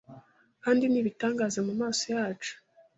Kandi 0.63 0.83
ni 0.87 0.97
ibitangaza 1.01 1.59
mu 1.67 1.73
maso 1.81 2.03
yacu 2.15 2.53